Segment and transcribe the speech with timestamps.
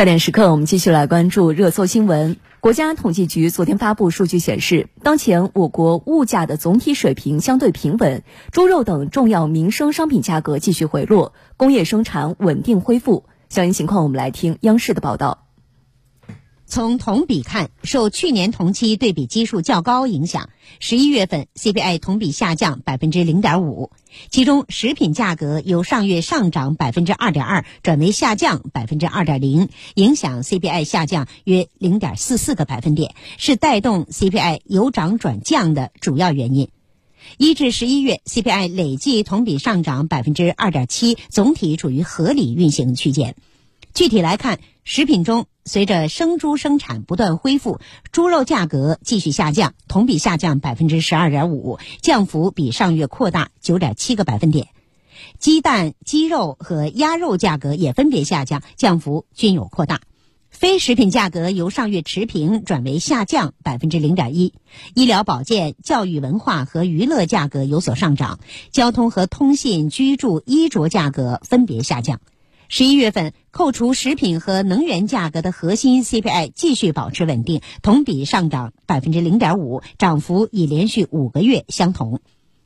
[0.00, 2.38] 焦点时刻，我们继续来关注热搜新闻。
[2.60, 13.26] 国家统计局昨天发布数据显示，当前我国物价的总体水平相对平稳，猪肉等重要民生商品价格继续回落，工业生产稳定恢复。
[13.50, 15.49] 详细情况，我们来听央视的报道。
[16.70, 23.90] 从同比看，受去年同期对比基数较高影响，十一月份 CPI 同比下降百分之零点五，
[24.30, 36.68] 其中食品价格由上月上涨百分之二点二转为下降百分之二点零，影响 CPI 下降约零点四四个百分点，是带动 CPI 由涨转降的主要原因。
[37.36, 43.34] 一至十一月 CPI 累计同比上涨百分之二点七，总体处于合理运行区间。
[43.92, 47.78] 具体来看，食品中，随着生猪生产不断恢复，
[48.12, 54.68] 猪肉价格继续下降，同比下降百分之十二点五，降幅比上月扩大九点七个百分点。
[55.38, 60.00] 鸡蛋、鸡肉和鸭肉价格也分别下降，降幅均有扩大。
[60.48, 64.52] 非食品价格由上月持平转为下降百分之零点一。
[64.94, 68.40] 医疗保健、教育文化和娱乐价格有所上涨，
[68.72, 72.20] 交通和通信、居住、衣着价格分别下降。
[72.72, 82.20] 十一月份，扣除食品和能源价格的核心 CPI 继续保持稳定，同比上涨百分之零点五，涨幅已连续五个月相同。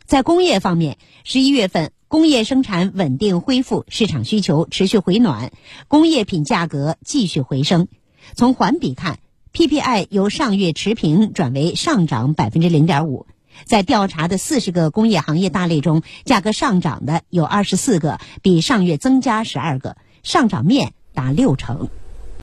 [0.04, 5.52] 在工业方面，十一月份工业生产稳定恢复，市场需求持续回暖，
[5.88, 7.88] 工业品价格继续回升。
[8.34, 9.20] 从环比看
[9.54, 13.26] ，PPI 由上月持平转为上涨百分之零点五。
[13.64, 21.88] 在调查的四十个工业行业大类中，价格上涨的有二十四个，比上月增加十二个，上涨面达六成。